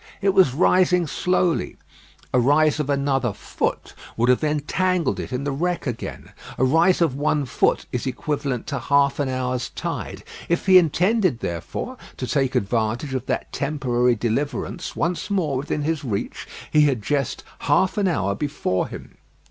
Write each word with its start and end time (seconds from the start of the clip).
It 0.19 0.29
was 0.33 0.55
rising 0.55 1.05
slowly. 1.05 1.77
A 2.33 2.39
rise 2.39 2.79
of 2.79 2.89
another 2.89 3.33
foot 3.33 3.93
would 4.17 4.29
have 4.29 4.43
entangled 4.43 5.19
it 5.19 5.31
in 5.31 5.43
the 5.43 5.51
wreck 5.51 5.85
again. 5.85 6.31
A 6.57 6.63
rise 6.65 7.01
of 7.01 7.13
one 7.13 7.45
foot 7.45 7.85
is 7.91 8.07
equivalent 8.07 8.65
to 8.65 8.79
half 8.79 9.19
an 9.19 9.29
hour's 9.29 9.69
tide. 9.69 10.23
If 10.49 10.65
he 10.65 10.79
intended, 10.79 11.41
therefore, 11.41 11.97
to 12.17 12.25
take 12.25 12.55
advantage 12.55 13.13
of 13.13 13.27
that 13.27 13.53
temporary 13.53 14.15
deliverance 14.15 14.95
once 14.95 15.29
more 15.29 15.55
within 15.55 15.83
his 15.83 16.03
reach, 16.03 16.47
he 16.71 16.81
had 16.85 17.03
just 17.03 17.43
half 17.59 17.95
an 17.99 18.07
hour 18.07 18.33
before 18.33 18.87
him. 18.87 19.17